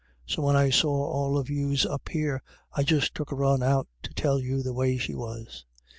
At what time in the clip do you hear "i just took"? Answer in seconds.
2.73-3.31